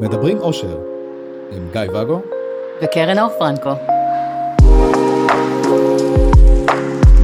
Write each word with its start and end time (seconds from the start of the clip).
מדברים 0.00 0.38
אושר, 0.38 0.78
עם 1.52 1.68
גיא 1.72 1.80
ואגו 1.92 2.20
וקרן 2.82 3.18
אור 3.18 3.28
פרנקו. 3.38 3.70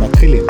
מתחילים. 0.01 0.43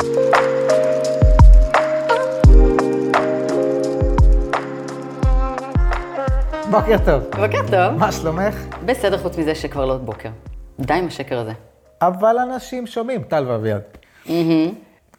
בוקר 6.71 6.97
טוב. 7.05 7.23
בוקר 7.23 7.61
טוב. 7.71 7.99
מה 7.99 8.11
שלומך? 8.11 8.55
בסדר 8.85 9.17
חוץ 9.17 9.37
מזה 9.37 9.55
שכבר 9.55 9.85
לא 9.85 9.97
בוקר. 9.97 10.29
די 10.79 10.93
עם 10.93 11.07
השקר 11.07 11.39
הזה. 11.39 11.53
אבל 12.01 12.35
אנשים 12.37 12.87
שומעים, 12.87 13.23
טל 13.23 13.45
ואביעד. 13.47 13.81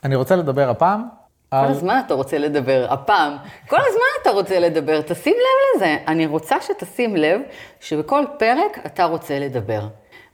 אני 0.04 0.16
רוצה 0.16 0.36
לדבר 0.36 0.70
הפעם 0.70 1.21
כל 1.52 1.56
על... 1.56 1.70
הזמן 1.70 2.00
אתה 2.06 2.14
רוצה 2.14 2.38
לדבר, 2.38 2.86
הפעם, 2.90 3.36
כל 3.68 3.76
הזמן 3.76 4.22
אתה 4.22 4.30
רוצה 4.30 4.58
לדבר, 4.60 5.00
תשים 5.00 5.34
לב 5.34 5.76
לזה. 5.76 5.96
אני 6.08 6.26
רוצה 6.26 6.56
שתשים 6.60 7.16
לב 7.16 7.40
שבכל 7.80 8.24
פרק 8.38 8.78
אתה 8.86 9.04
רוצה 9.04 9.38
לדבר. 9.38 9.80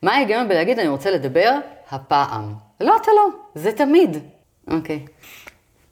מה 0.02 0.14
ההיגיון 0.14 0.48
בלהגיד 0.48 0.78
אני 0.78 0.88
רוצה 0.88 1.10
לדבר 1.10 1.54
הפעם? 1.90 2.54
לא, 2.80 2.96
אתה 3.02 3.10
לא, 3.16 3.28
זה 3.54 3.72
תמיד. 3.72 4.16
אוקיי. 4.70 5.06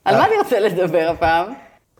על 0.04 0.16
מה 0.16 0.26
אני 0.26 0.38
רוצה 0.38 0.60
לדבר 0.60 1.08
הפעם? 1.10 1.52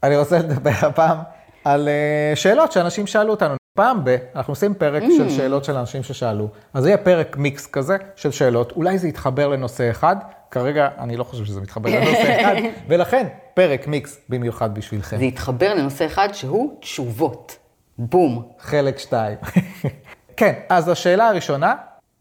אני 0.02 0.16
רוצה 0.16 0.38
לדבר 0.38 0.70
הפעם 0.82 1.18
על 1.64 1.88
אה, 1.88 2.36
שאלות 2.36 2.72
שאנשים 2.72 3.06
שאלו 3.06 3.30
אותנו. 3.30 3.54
פעם 3.76 4.04
ב... 4.04 4.16
אנחנו 4.36 4.52
עושים 4.52 4.74
פרק 4.74 5.02
של 5.16 5.30
שאלות 5.30 5.64
של 5.64 5.76
אנשים 5.76 6.02
ששאלו. 6.02 6.48
אז 6.74 6.82
זה 6.82 6.88
יהיה 6.88 6.98
פרק 6.98 7.36
מיקס 7.36 7.66
כזה 7.66 7.96
של 8.16 8.30
שאלות. 8.30 8.72
אולי 8.72 8.98
זה 8.98 9.08
יתחבר 9.08 9.48
לנושא 9.48 9.90
אחד. 9.90 10.16
כרגע 10.50 10.88
אני 10.98 11.16
לא 11.16 11.24
חושב 11.24 11.44
שזה 11.44 11.60
מתחבר 11.60 11.90
לנושא 12.00 12.40
אחד, 12.40 12.54
ולכן 12.88 13.26
פרק 13.54 13.86
מיקס 13.86 14.20
במיוחד 14.28 14.74
בשבילכם. 14.74 15.16
זה 15.16 15.24
יתחבר 15.24 15.74
לנושא 15.74 16.06
אחד 16.06 16.28
שהוא 16.32 16.80
תשובות. 16.80 17.56
בום. 17.98 18.48
חלק 18.58 18.98
שתיים. 18.98 19.38
כן, 20.36 20.52
אז 20.68 20.88
השאלה 20.88 21.28
הראשונה 21.28 21.74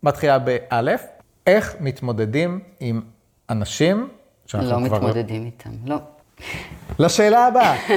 מתחילה 0.04 0.40
באלף, 0.40 1.06
איך 1.48 1.76
מתמודדים 1.80 2.60
עם 2.80 3.02
אנשים 3.50 4.08
שאנחנו 4.46 4.70
לא 4.70 4.88
כבר... 4.88 4.98
מתמודדים 4.98 5.46
איתם, 5.46 5.70
לא. 5.86 5.98
לשאלה 7.00 7.48
הבאה. 7.48 7.76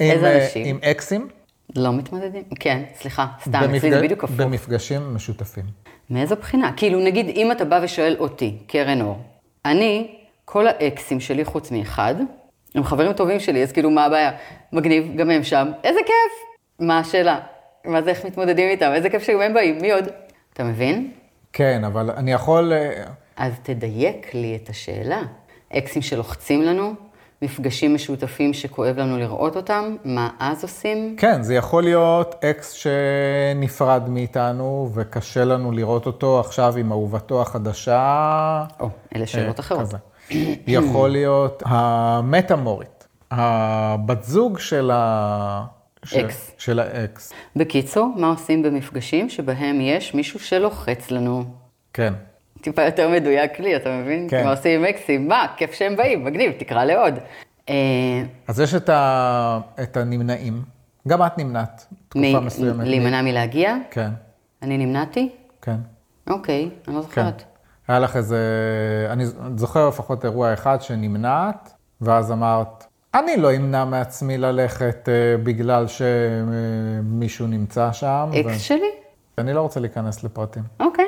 איזה 0.00 0.26
אה, 0.26 0.44
אנשים? 0.44 0.66
עם 0.66 0.78
אקסים, 0.90 1.28
לא 1.76 1.92
מתמודדים? 1.92 2.42
כן, 2.60 2.82
סליחה, 3.00 3.26
סתם, 3.42 3.62
אצלי 3.76 3.90
זה 3.90 4.02
בדיוק 4.02 4.24
הפוך. 4.24 4.36
במפגשים 4.36 5.14
משותפים. 5.14 5.64
מאיזו 6.10 6.36
בחינה? 6.36 6.72
כאילו, 6.76 7.00
נגיד, 7.00 7.28
אם 7.28 7.52
אתה 7.52 7.64
בא 7.64 7.80
ושואל 7.82 8.16
אותי, 8.18 8.56
קרן 8.66 9.00
אור, 9.00 9.18
אני, 9.64 10.16
כל 10.44 10.66
האקסים 10.66 11.20
שלי 11.20 11.44
חוץ 11.44 11.70
מאחד, 11.70 12.14
הם 12.74 12.84
חברים 12.84 13.12
טובים 13.12 13.40
שלי, 13.40 13.62
אז 13.62 13.72
כאילו, 13.72 13.90
מה 13.90 14.04
הבעיה? 14.04 14.30
מגניב, 14.72 15.16
גם 15.16 15.30
הם 15.30 15.42
שם, 15.42 15.68
איזה 15.84 16.00
כיף! 16.06 16.48
מה 16.80 16.98
השאלה? 16.98 17.40
מה 17.84 18.02
זה, 18.02 18.10
איך 18.10 18.26
מתמודדים 18.26 18.68
איתם? 18.68 18.90
איזה 18.94 19.10
כיף 19.10 19.22
שגם 19.22 19.40
הם 19.40 19.54
באים, 19.54 19.78
מי 19.80 19.92
עוד? 19.92 20.04
אתה 20.52 20.64
מבין? 20.64 21.12
כן, 21.52 21.84
אבל 21.84 22.10
אני 22.10 22.32
יכול... 22.32 22.72
אה, 22.72 23.04
אז 23.36 23.52
תדייק 23.62 24.34
לי 24.34 24.58
את 24.62 24.68
השאלה. 24.68 25.22
אקסים 25.72 26.02
שלוחצים 26.02 26.62
לנו, 26.62 26.94
מפגשים 27.42 27.94
משותפים 27.94 28.52
שכואב 28.52 28.98
לנו 28.98 29.18
לראות 29.18 29.56
אותם, 29.56 29.96
מה 30.04 30.30
אז 30.38 30.62
עושים? 30.62 31.16
כן, 31.18 31.42
זה 31.42 31.54
יכול 31.54 31.82
להיות 31.82 32.34
אקס 32.44 32.70
שנפרד 32.72 34.08
מאיתנו 34.08 34.90
וקשה 34.94 35.44
לנו 35.44 35.72
לראות 35.72 36.06
אותו 36.06 36.40
עכשיו 36.40 36.76
עם 36.76 36.92
אהובתו 36.92 37.42
החדשה. 37.42 38.64
או, 38.80 38.88
אלה 39.16 39.26
שאלות 39.26 39.60
אה, 39.60 39.64
אחרות. 39.64 39.80
כזה. 39.80 39.96
יכול 40.66 41.10
להיות 41.10 41.62
המטאמורית, 41.66 43.06
הבת 43.30 44.22
זוג 44.24 44.58
של 44.58 44.90
ה... 44.94 45.64
אקס. 46.16 46.50
של 46.58 46.78
האקס, 46.78 47.32
בקיצור, 47.56 48.14
מה 48.16 48.28
עושים 48.28 48.62
במפגשים 48.62 49.28
שבהם 49.28 49.80
יש 49.80 50.14
מישהו 50.14 50.40
שלוחץ 50.40 51.10
לנו? 51.10 51.44
כן. 51.92 52.14
טיפה 52.60 52.82
יותר 52.82 53.08
מדויק 53.08 53.60
לי, 53.60 53.76
אתה 53.76 53.90
מבין? 54.02 54.26
כן. 54.30 54.44
מה 54.44 54.50
עושים 54.50 54.80
עם 54.80 54.86
אקסים? 54.86 55.28
מה, 55.28 55.46
כיף 55.56 55.72
שהם 55.72 55.96
באים, 55.96 56.24
מגניב, 56.24 56.52
תקרא 56.58 56.84
לעוד. 56.84 57.14
אה, 57.68 57.74
אז 58.48 58.60
יש 58.60 58.74
את, 58.74 58.88
ה... 58.88 59.60
את 59.82 59.96
הנמנעים, 59.96 60.62
גם 61.08 61.22
את 61.26 61.38
נמנעת, 61.38 61.86
תקופה 62.08 62.40
מ- 62.40 62.46
מסוימת. 62.46 62.86
להימנע 62.86 63.22
מלהגיע? 63.22 63.76
כן, 63.90 64.10
אני 64.62 64.78
נמנעתי? 64.78 65.28
כן. 65.62 65.76
אוקיי, 66.30 66.62
אני 66.88 66.94
לא 66.96 67.00
כן. 67.00 67.06
זוכרת. 67.06 67.42
היה 67.88 67.98
לך 67.98 68.16
איזה, 68.16 68.38
אני 69.10 69.24
זוכר 69.56 69.88
לפחות 69.88 70.24
אירוע 70.24 70.52
אחד 70.52 70.82
שנמנעת, 70.82 71.72
ואז 72.00 72.32
אמרת, 72.32 72.84
אני 73.14 73.36
לא 73.36 73.56
אמנע 73.56 73.84
מעצמי 73.84 74.38
ללכת 74.38 75.08
אה, 75.08 75.14
בגלל 75.42 75.86
שמישהו 75.86 77.46
נמצא 77.46 77.92
שם. 77.92 78.30
ו- 78.32 78.40
אקס 78.40 78.60
שלי? 78.60 78.90
אני 79.38 79.52
לא 79.52 79.60
רוצה 79.60 79.80
להיכנס 79.80 80.24
לפרטים. 80.24 80.62
אוקיי, 80.80 81.04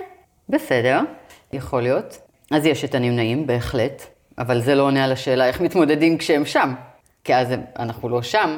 בסדר, 0.48 1.00
יכול 1.52 1.82
להיות. 1.82 2.18
אז 2.50 2.66
יש 2.66 2.84
את 2.84 2.94
הנמנעים, 2.94 3.46
בהחלט, 3.46 4.02
אבל 4.38 4.60
זה 4.62 4.74
לא 4.74 4.82
עונה 4.82 5.04
על 5.04 5.12
השאלה 5.12 5.46
איך 5.46 5.60
מתמודדים 5.60 6.18
כשהם 6.18 6.44
שם. 6.44 6.74
כי 7.24 7.34
אז 7.34 7.50
הם- 7.50 7.62
אנחנו 7.78 8.08
לא 8.08 8.22
שם, 8.22 8.56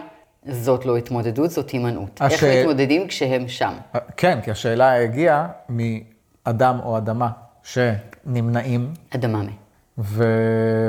זאת 0.49 0.87
לא 0.87 0.97
התמודדות, 0.97 1.51
זאת 1.51 1.71
הימנעות. 1.71 2.21
איך 2.23 2.33
השאל- 2.33 2.61
מתמודדים 2.61 3.09
כשהם 3.09 3.49
שם? 3.49 3.73
אה, 3.95 4.01
כן, 4.17 4.39
כי 4.45 4.51
השאלה 4.51 5.03
הגיעה 5.03 5.49
מאדם 5.69 6.79
או 6.85 6.97
אדמה 6.99 7.29
שנמנעים 7.63 8.93
אדממה. 9.15 9.43
ו... 9.99 10.25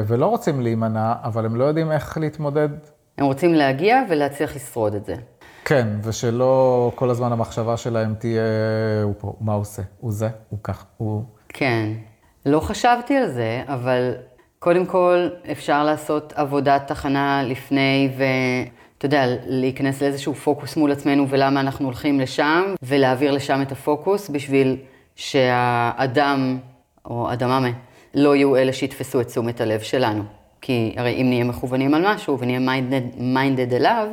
ולא 0.07 0.25
רוצים 0.25 0.61
להימנע, 0.61 1.13
אבל 1.23 1.45
הם 1.45 1.55
לא 1.55 1.63
יודעים 1.63 1.91
איך 1.91 2.17
להתמודד. 2.17 2.69
הם 3.17 3.25
רוצים 3.25 3.53
להגיע 3.53 4.01
ולהצליח 4.09 4.55
לשרוד 4.55 4.95
את 4.95 5.05
זה. 5.05 5.15
כן, 5.65 5.87
ושלא 6.03 6.91
כל 6.95 7.09
הזמן 7.09 7.31
המחשבה 7.31 7.77
שלהם 7.77 8.15
תהיה, 8.19 8.41
הוא 9.03 9.13
פה, 9.17 9.33
מה 9.41 9.53
הוא 9.53 9.61
עושה? 9.61 9.81
הוא 9.99 10.11
זה, 10.11 10.29
הוא 10.49 10.59
כך, 10.63 10.85
הוא... 10.97 11.23
כן, 11.53 11.89
לא 12.45 12.59
חשבתי 12.59 13.17
על 13.17 13.27
זה, 13.27 13.63
אבל 13.67 14.13
קודם 14.59 14.85
כל 14.85 15.27
אפשר 15.51 15.83
לעשות 15.83 16.33
עבודת 16.35 16.87
הכנה 16.87 17.43
לפני 17.43 18.09
ואתה 18.17 19.05
יודע, 19.05 19.25
להיכנס 19.47 20.01
לאיזשהו 20.01 20.33
פוקוס 20.33 20.77
מול 20.77 20.91
עצמנו 20.91 21.29
ולמה 21.29 21.59
אנחנו 21.59 21.85
הולכים 21.85 22.19
לשם, 22.19 22.75
ולהעביר 22.83 23.31
לשם 23.31 23.61
את 23.61 23.71
הפוקוס 23.71 24.29
בשביל 24.29 24.77
שהאדם 25.15 26.57
או 27.05 27.33
אדממה 27.33 27.69
לא 28.13 28.35
יהיו 28.35 28.55
אלה 28.55 28.73
שיתפסו 28.73 29.21
את 29.21 29.27
תשומת 29.27 29.61
הלב 29.61 29.79
שלנו. 29.79 30.23
כי 30.61 30.95
הרי 30.97 31.21
אם 31.21 31.25
נהיה 31.29 31.43
מכוונים 31.43 31.93
על 31.93 32.13
משהו 32.13 32.39
ונהיה 32.39 32.59
minded, 32.59 33.01
minded 33.17 33.73
אליו, 33.73 34.07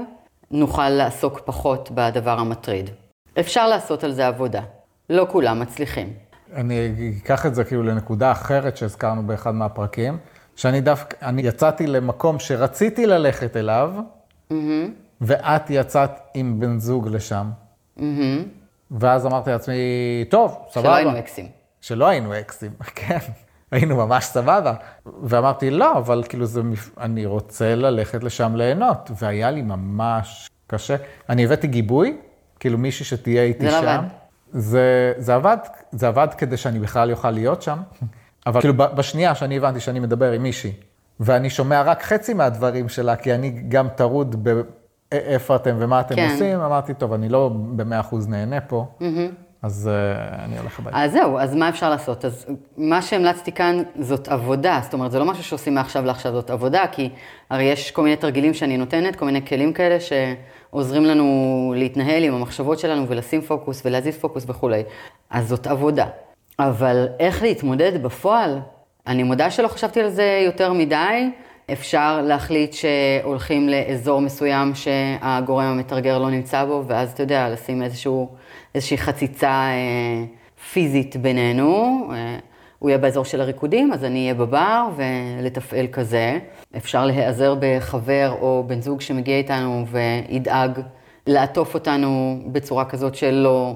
נוכל 0.51 0.89
לעסוק 0.89 1.41
פחות 1.45 1.91
בדבר 1.95 2.39
המטריד. 2.39 2.91
אפשר 3.41 3.69
לעשות 3.69 4.05
על 4.05 4.13
זה 4.13 4.27
עבודה. 4.27 4.63
לא 5.11 5.27
כולם 5.31 5.61
מצליחים. 5.61 6.30
אני 6.55 7.13
אקח 7.23 7.47
את 7.47 7.55
זה 7.55 7.65
כאילו 7.65 7.83
לנקודה 7.83 8.33
אחרת 8.33 8.77
שהזכרנו 8.77 9.23
באחד 9.27 9.55
מהפרקים, 9.55 10.19
שאני 10.57 10.81
דווקא, 10.81 11.17
אני 11.23 11.43
יצאתי 11.43 11.87
למקום 11.87 12.39
שרציתי 12.39 13.07
ללכת 13.07 13.57
אליו, 13.57 13.93
ואת 15.21 15.71
יצאת 15.71 16.11
עם 16.35 16.61
בן 16.61 16.79
זוג 16.79 17.09
לשם. 17.09 17.51
ואז 18.91 19.27
אמרתי 19.27 19.51
לעצמי, 19.51 19.75
טוב, 20.29 20.59
סבבה. 20.71 20.89
שלא 20.89 20.95
היינו 20.95 21.19
אקסים. 21.19 21.49
שלא 21.81 22.07
היינו 22.09 22.39
אקסים, 22.39 22.71
כן. 22.95 23.19
היינו 23.71 23.97
ממש 23.97 24.25
סבבה. 24.25 24.75
ואמרתי, 25.23 25.71
לא, 25.71 25.99
אבל 25.99 26.23
כאילו 26.29 26.47
זה, 26.47 26.61
אני 27.01 27.27
רוצה 27.27 27.75
ללכת 27.75 28.25
לשם 28.25 28.57
ליהנות. 28.57 29.11
והיה 29.19 29.51
לי 29.51 29.63
ממש 29.63 30.51
קשה. 30.67 30.97
אני 31.29 31.45
הבאתי 31.45 31.67
גיבוי, 31.67 32.17
כאילו 32.61 32.79
מישהי 32.79 33.05
שתהיה 33.05 33.43
איתי 33.43 33.71
זה 33.71 33.77
לא 33.77 33.81
שם. 33.81 33.87
עבד. 33.87 34.20
זה, 34.53 35.13
זה 35.17 35.35
עבד, 35.35 35.57
זה 35.93 36.09
עבד 36.09 36.29
כדי 36.39 36.57
שאני 36.57 36.79
בכלל 36.79 37.11
אוכל 37.11 37.31
להיות 37.31 37.63
שם. 37.63 37.79
אבל 38.47 38.61
כאילו 38.61 38.75
בשנייה 38.77 39.35
שאני 39.35 39.57
הבנתי 39.57 39.81
שאני 39.81 40.01
מדבר 40.01 40.33
עם 40.33 40.43
מישהי, 40.43 40.73
ואני 41.21 41.51
שומע 41.51 41.83
רק 41.83 42.03
חצי 42.03 42.35
מהדברים 42.35 42.89
שלה, 42.89 43.17
כי 43.17 43.35
אני 43.35 43.51
גם 43.69 43.89
טרוד 43.89 44.45
באיפה 45.13 45.57
אתם 45.57 45.77
ומה 45.79 46.01
אתם 46.01 46.15
כן. 46.15 46.31
עושים, 46.33 46.61
אמרתי, 46.61 46.95
טוב, 46.95 47.13
אני 47.13 47.29
לא 47.29 47.51
במאה 47.77 48.01
אחוז 48.01 48.29
נהנה 48.29 48.61
פה, 48.61 48.87
אז 49.63 49.91
uh, 49.93 50.45
אני 50.45 50.59
הולך 50.59 50.79
הביתה. 50.79 51.05
אז 51.05 51.13
זהו, 51.13 51.39
אז 51.39 51.55
מה 51.55 51.69
אפשר 51.69 51.91
לעשות? 51.91 52.25
אז 52.25 52.47
מה 52.77 53.03
שהמלצתי 53.03 53.53
כאן 53.53 53.83
זאת 54.01 54.29
עבודה, 54.29 54.81
זאת 54.83 54.95
אומרת, 54.95 55.11
זה 55.11 55.19
לא 55.19 55.25
משהו 55.25 55.45
שעושים 55.45 55.75
מעכשיו 55.75 56.05
לעכשיו, 56.05 56.33
זאת 56.33 56.51
עבודה, 56.51 56.85
כי 56.93 57.09
הרי 57.51 57.65
יש 57.65 57.91
כל 57.91 58.03
מיני 58.03 58.17
תרגילים 58.17 58.55
שאני 58.55 58.77
נותנת, 58.77 59.17
כל 59.17 59.25
מיני 59.25 59.47
כלים 59.47 59.73
כאלה 59.73 59.97
שעוזרים 60.01 61.05
לנו 61.05 61.75
להתנהל 61.77 62.25
עם 62.25 62.35
המחשבות 62.35 62.79
שלנו 62.79 63.09
ולשים 63.09 63.41
פוקוס 63.41 63.83
ולהזיז 63.85 64.17
פוקוס 64.17 64.45
וכולי. 64.49 64.83
אז 65.31 65.49
זאת 65.49 65.67
עבודה. 65.67 66.07
אבל 66.59 67.09
איך 67.21 67.43
להתמודד 67.43 68.03
בפועל? 68.03 68.59
אני 69.07 69.23
מודה 69.23 69.51
שלא 69.51 69.69
חשבתי 69.69 70.01
על 70.01 70.09
זה 70.09 70.43
יותר 70.47 70.73
מדי. 70.73 71.31
אפשר 71.73 72.23
להחליט 72.23 72.73
שהולכים 72.73 73.69
לאזור 73.69 74.21
מסוים 74.21 74.75
שהגורם 74.75 75.65
המתרגר 75.65 76.19
לא 76.19 76.31
נמצא 76.31 76.65
בו, 76.65 76.85
ואז 76.87 77.13
אתה 77.13 77.23
יודע, 77.23 77.49
לשים 77.49 77.83
איזשהו, 77.83 78.29
איזושהי 78.75 78.99
חציצה 78.99 79.49
אה, 79.49 80.25
פיזית 80.73 81.17
בינינו. 81.17 82.09
אה, 82.13 82.39
הוא 82.79 82.91
יהיה 82.91 82.99
באזור 82.99 83.25
של 83.25 83.41
הריקודים, 83.41 83.93
אז 83.93 84.05
אני 84.05 84.23
אהיה 84.23 84.35
בבר 84.35 84.89
ולתפעל 84.97 85.87
כזה. 85.87 86.39
אפשר 86.77 87.07
להיעזר 87.07 87.55
בחבר 87.61 88.37
או 88.41 88.65
בן 88.67 88.81
זוג 88.81 89.01
שמגיע 89.01 89.37
איתנו 89.37 89.85
וידאג 89.87 90.81
לעטוף 91.27 91.75
אותנו 91.75 92.41
בצורה 92.47 92.85
כזאת 92.85 93.15
שלא 93.15 93.75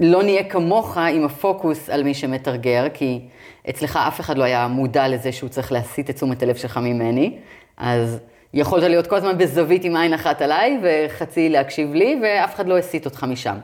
לא 0.00 0.22
נהיה 0.22 0.44
כמוך 0.44 0.96
עם 0.98 1.24
הפוקוס 1.24 1.90
על 1.90 2.02
מי 2.02 2.14
שמתרגר, 2.14 2.86
כי 2.94 3.20
אצלך 3.70 3.98
אף 4.08 4.20
אחד 4.20 4.38
לא 4.38 4.44
היה 4.44 4.68
מודע 4.68 5.08
לזה 5.08 5.32
שהוא 5.32 5.50
צריך 5.50 5.72
להסיט 5.72 6.10
את 6.10 6.14
תשומת 6.14 6.42
הלב 6.42 6.56
שלך 6.56 6.76
ממני, 6.76 7.38
אז 7.76 8.20
יכולת 8.54 8.82
להיות 8.82 9.06
כל 9.06 9.16
הזמן 9.16 9.38
בזווית 9.38 9.84
עם 9.84 9.96
עין 9.96 10.14
אחת 10.14 10.42
עליי 10.42 10.80
וחצי 10.82 11.48
להקשיב 11.48 11.94
לי, 11.94 12.20
ואף 12.22 12.54
אחד 12.54 12.66
לא 12.66 12.78
הסיט 12.78 13.04
אותך 13.04 13.24
משם. 13.24 13.56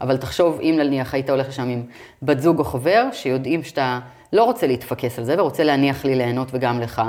אבל 0.00 0.16
תחשוב, 0.16 0.60
אם 0.60 0.74
נניח 0.78 1.14
היית 1.14 1.30
הולך 1.30 1.48
לשם 1.48 1.68
עם 1.68 1.82
בת 2.22 2.40
זוג 2.40 2.58
או 2.58 2.64
חבר, 2.64 3.04
שיודעים 3.12 3.62
שאתה 3.62 4.00
לא 4.32 4.44
רוצה 4.44 4.66
להתפקס 4.66 5.18
על 5.18 5.24
זה 5.24 5.34
ורוצה 5.38 5.64
להניח 5.64 6.04
לי 6.04 6.14
ליהנות 6.14 6.48
וגם 6.52 6.80
לך, 6.80 7.02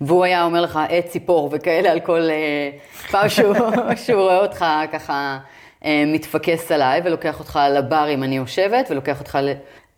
והוא 0.00 0.24
היה 0.24 0.44
אומר 0.44 0.60
לך 0.60 0.78
עט 0.88 1.06
ציפור 1.06 1.48
וכאלה 1.52 1.92
על 1.92 2.00
כל 2.00 2.20
uh, 2.28 3.10
פעם 3.10 3.28
שהוא, 3.28 3.54
שהוא 4.06 4.22
רואה 4.22 4.38
אותך 4.38 4.64
ככה 4.92 5.38
uh, 5.80 5.86
מתפקס 6.06 6.72
עליי 6.72 7.00
ולוקח 7.04 7.38
אותך 7.38 7.58
לבר 7.70 8.08
אם 8.14 8.22
אני 8.22 8.36
יושבת 8.36 8.86
ולוקח 8.90 9.20
אותך 9.20 9.38
ל... 9.42 9.52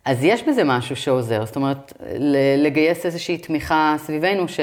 אז 0.05 0.23
יש 0.23 0.43
בזה 0.43 0.63
משהו 0.63 0.95
שעוזר, 0.95 1.45
זאת 1.45 1.55
אומרת, 1.55 1.93
לגייס 2.57 3.05
איזושהי 3.05 3.37
תמיכה 3.37 3.95
סביבנו 3.97 4.47
ש, 4.47 4.59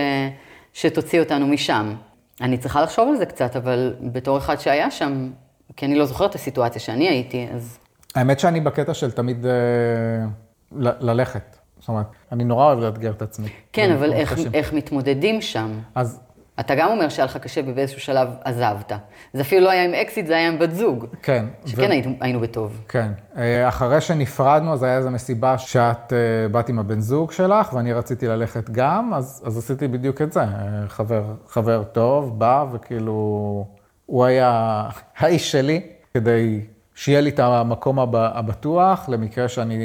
שתוציא 0.73 1.21
אותנו 1.21 1.47
משם. 1.47 1.95
אני 2.41 2.59
צריכה 2.59 2.83
לחשוב 2.83 3.09
על 3.09 3.17
זה 3.17 3.27
קצת, 3.27 3.57
אבל 3.57 3.95
בתור 4.01 4.39
אחד 4.39 4.61
שהיה 4.61 4.91
שם, 4.91 5.31
כי 5.77 5.87
אני 5.87 5.95
לא 5.95 6.05
זוכרת 6.05 6.31
את 6.31 6.35
הסיטואציה 6.35 6.81
שאני 6.81 7.09
הייתי, 7.09 7.49
אז... 7.55 7.79
האמת 8.15 8.41
שאני 8.41 8.61
בקטע 8.61 8.95
של 8.95 9.11
תמיד 9.11 9.47
ל- 9.47 11.11
ללכת. 11.11 11.57
זאת 11.79 11.89
אומרת, 11.89 12.07
אני 12.33 12.45
נורא 12.45 12.67
אוהב 12.67 12.79
לאתגר 12.79 13.11
את 13.11 13.23
עצמי. 13.23 13.49
כן, 13.73 13.93
אבל 13.93 14.13
איך, 14.13 14.39
איך 14.55 14.73
מתמודדים 14.73 15.41
שם? 15.41 15.79
אז... 15.95 16.21
אתה 16.61 16.75
גם 16.75 16.89
אומר 16.89 17.09
שהיה 17.09 17.27
לך 17.27 17.37
קשה 17.37 17.61
ובאיזשהו 17.67 18.01
שלב 18.01 18.29
עזבת. 18.45 18.93
זה 19.33 19.41
אפילו 19.43 19.65
לא 19.65 19.71
היה 19.71 19.85
עם 19.85 19.95
אקסית, 19.95 20.27
זה 20.27 20.37
היה 20.37 20.49
עם 20.49 20.59
בת 20.59 20.71
זוג. 20.75 21.07
כן. 21.23 21.47
שכן 21.67 21.83
ו... 21.83 21.91
היינו, 21.91 22.15
היינו 22.21 22.41
בטוב. 22.41 22.81
כן. 22.89 23.13
אה, 23.37 23.69
אחרי 23.69 24.01
שנפרדנו, 24.01 24.73
אז 24.73 24.83
היה 24.83 24.97
איזו 24.97 25.11
מסיבה 25.11 25.59
שאת 25.59 26.13
אה, 26.13 26.53
באת 26.53 26.69
עם 26.69 26.79
הבן 26.79 27.01
זוג 27.01 27.33
שלך, 27.33 27.73
ואני 27.73 27.93
רציתי 27.93 28.27
ללכת 28.27 28.71
גם, 28.71 29.15
אז, 29.15 29.43
אז 29.47 29.59
עשיתי 29.59 29.89
בדיוק 29.89 30.23
את 30.23 30.33
זה. 30.33 30.41
אה, 30.41 30.49
חבר, 30.89 31.25
חבר 31.49 31.83
טוב, 31.85 32.39
בא, 32.39 32.65
וכאילו, 32.73 33.67
הוא 34.13 34.25
היה 34.25 34.83
האיש 35.19 35.53
שלי, 35.53 35.81
כדי 36.15 36.61
שיהיה 36.95 37.21
לי 37.21 37.31
את 37.31 37.39
המקום 37.39 37.99
הבטוח, 38.15 39.09
למקרה 39.09 39.49
שאני 39.49 39.77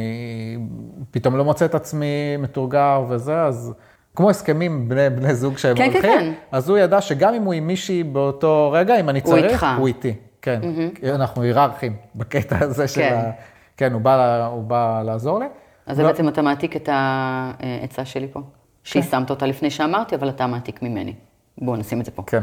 פתאום 1.12 1.38
לא 1.38 1.46
מוצא 1.46 1.66
את 1.66 1.76
עצמי 1.76 2.38
מתורגר 2.40 3.04
וזה, 3.10 3.42
אז 3.42 3.74
כמו 4.16 4.30
הסכמים 4.30 4.90
בני, 4.90 5.10
בני 5.10 5.36
זוג 5.36 5.58
שהם 5.58 5.78
כן, 5.78 5.84
הולכים, 5.84 6.02
כן, 6.02 6.20
כן. 6.20 6.34
אז 6.52 6.70
הוא 6.70 6.78
ידע 6.78 7.02
שגם 7.02 7.34
אם 7.34 7.44
הוא 7.44 7.54
עם 7.54 7.68
מישהי 7.68 8.04
באותו 8.04 8.72
רגע, 8.74 9.00
אם 9.00 9.10
אני 9.10 9.20
הוא 9.20 9.28
צריך, 9.28 9.52
איתך. 9.52 9.66
הוא 9.78 9.88
איתי. 9.88 10.14
כן, 10.42 10.60
mm-hmm. 10.64 11.08
אנחנו 11.10 11.42
היררכים 11.42 11.96
בקטע 12.16 12.58
הזה 12.60 12.88
של 12.88 13.02
כן. 13.02 13.14
ה... 13.14 13.32
כן, 13.78 13.94
הוא 13.94 14.02
בא, 14.02 14.46
הוא 14.46 14.64
בא 14.64 15.02
לעזור 15.06 15.40
לי. 15.40 15.46
אז 15.86 16.00
לא- 16.00 16.08
בעצם 16.08 16.28
אתה 16.28 16.42
מעתיק 16.42 16.76
את 16.76 16.90
העצה 16.92 18.06
שלי 18.06 18.28
פה. 18.28 18.40
שיישמת 18.84 19.30
אותה 19.30 19.46
לפני 19.46 19.70
שאמרתי, 19.70 20.16
אבל 20.16 20.30
אתה 20.30 20.48
מעתיק 20.48 20.82
ממני. 20.82 21.14
בואו 21.58 21.76
נשים 21.76 22.00
את 22.00 22.06
זה 22.06 22.12
פה. 22.12 22.24
כן. 22.28 22.42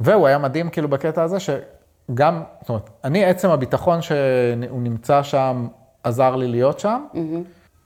והוא 0.00 0.26
היה 0.26 0.38
מדהים 0.38 0.70
כאילו 0.70 0.88
בקטע 0.88 1.22
הזה, 1.22 1.36
שגם, 1.40 2.42
זאת 2.60 2.68
אומרת, 2.68 2.90
אני 3.04 3.24
עצם 3.24 3.50
הביטחון 3.50 4.02
שהוא 4.02 4.82
נמצא 4.82 5.22
שם, 5.22 5.66
עזר 6.02 6.36
לי 6.36 6.48
להיות 6.48 6.78
שם, 6.78 7.04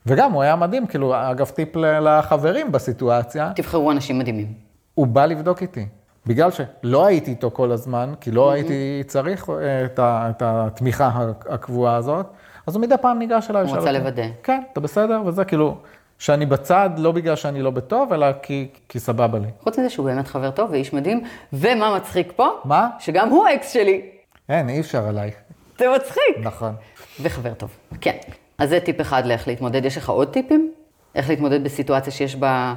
וגם 0.07 0.33
הוא 0.33 0.43
היה 0.43 0.57
מדהים, 0.57 0.87
כאילו, 0.87 1.15
אגב, 1.31 1.49
טיפ 1.49 1.77
לחברים 1.77 2.73
בסיטואציה, 2.73 3.53
תבחרו 3.55 3.91
אנשים 3.91 4.19
מדהימים. 4.19 4.53
הוא 4.95 5.07
בא 5.07 5.27
לבדוק 5.27 5.63
איתי. 5.63 5.87
בגלל 6.27 6.51
שלא 6.51 7.07
הייתי 7.07 7.31
איתו 7.31 7.51
כל 7.51 7.73
הזמן, 7.73 8.15
כי 8.21 8.31
לא 8.31 8.51
הייתי 8.51 9.03
צריך 9.07 9.51
אה, 9.51 9.85
את, 9.85 9.99
ה, 9.99 10.31
את 10.31 10.43
התמיכה 10.43 11.31
הקבועה 11.49 11.97
הזאת, 11.97 12.27
אז 12.67 12.75
הוא 12.75 12.83
מדי 12.83 12.95
פעם 13.01 13.19
ניגש 13.19 13.51
אליי. 13.51 13.67
הוא 13.67 13.77
רצה 13.77 13.93
לוודא. 13.93 14.23
כן, 14.43 14.63
אתה 14.73 14.81
בסדר? 14.81 15.23
וזה 15.27 15.45
כאילו, 15.45 15.77
שאני 16.19 16.47
בצד, 16.47 16.91
לא 16.97 17.13
בגלל 17.13 17.37
שאני 17.37 17.63
לא 17.63 17.71
בטוב, 17.71 18.13
אלא 18.13 18.27
כי, 18.43 18.69
כי 18.89 19.01
סבבה 19.01 19.39
לי. 19.39 19.49
חוץ 19.61 19.79
מזה 19.79 19.91
שהוא 19.91 20.07
באמת 20.07 20.29
חבר 20.29 20.51
טוב 20.51 20.71
ואיש 20.71 20.93
מדהים, 20.93 21.25
ומה 21.53 21.97
מצחיק 21.97 22.33
פה? 22.37 22.49
מה? 22.65 22.91
שגם 22.99 23.29
הוא 23.29 23.47
האקס 23.47 23.73
שלי. 23.73 24.11
אין, 24.49 24.69
אי 24.69 24.81
אפשר 24.81 25.09
עליי. 25.09 25.31
זה 25.79 25.85
מצחיק. 25.97 26.45
נכון. 26.45 26.75
וחבר 27.23 27.55
טוב. 27.55 27.71
כן. 28.01 28.17
אז 28.59 28.69
זה 28.69 28.81
טיפ 28.81 29.01
אחד 29.01 29.27
לאיך 29.27 29.49
להתמודד. 29.49 29.85
יש 29.85 29.97
לך 29.97 30.09
עוד 30.09 30.29
טיפים? 30.33 30.73
איך 31.15 31.29
להתמודד 31.29 31.65
בסיטואציה 31.65 32.13
שיש 32.13 32.37
בה 32.37 32.75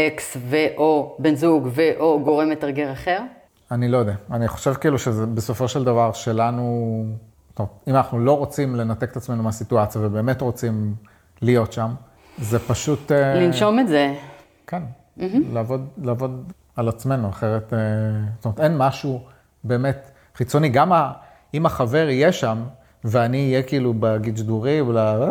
אקס 0.00 0.36
ו/או 0.40 1.16
בן 1.18 1.34
זוג 1.34 1.68
ו/או 1.74 2.20
גורם 2.24 2.50
מתרגר 2.50 2.92
אחר? 2.92 3.18
אני 3.70 3.88
לא 3.88 3.98
יודע. 3.98 4.14
אני 4.30 4.48
חושב 4.48 4.74
כאילו 4.74 4.98
שזה 4.98 5.26
בסופו 5.26 5.68
של 5.68 5.84
דבר 5.84 6.12
שלנו, 6.12 7.04
טוב, 7.54 7.68
אם 7.88 7.96
אנחנו 7.96 8.18
לא 8.18 8.38
רוצים 8.38 8.76
לנתק 8.76 9.10
את 9.10 9.16
עצמנו 9.16 9.42
מהסיטואציה 9.42 10.00
ובאמת 10.04 10.40
רוצים 10.40 10.94
להיות 11.42 11.72
שם, 11.72 11.90
זה 12.38 12.58
פשוט... 12.58 13.12
אה, 13.12 13.34
לנשום 13.34 13.80
את 13.80 13.88
זה. 13.88 14.14
כן, 14.66 14.82
לעבוד, 15.52 15.88
לעבוד 16.02 16.52
על 16.76 16.88
עצמנו, 16.88 17.28
אחרת, 17.28 17.72
אה, 17.72 17.78
זאת 18.36 18.44
אומרת, 18.44 18.60
אין 18.60 18.76
משהו 18.76 19.20
באמת 19.64 20.10
חיצוני. 20.34 20.68
גם 20.68 20.92
ה, 20.92 21.12
אם 21.54 21.66
החבר 21.66 22.08
יהיה 22.08 22.32
שם, 22.32 22.62
ואני 23.04 23.50
אהיה 23.50 23.62
כאילו 23.62 23.94
בג'דורי, 24.00 24.80
ולה... 24.80 25.28